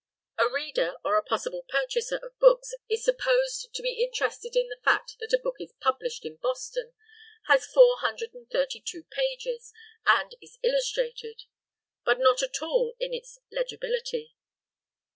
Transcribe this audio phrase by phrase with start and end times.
[0.39, 4.81] A reader or a possible purchaser of books is supposed to be interested in the
[4.83, 6.95] fact that a book is published in Boston,
[7.45, 9.71] has four hundred and thirty two pages,
[10.07, 11.43] and is illustrated,
[12.03, 14.33] but not at all in its legibility.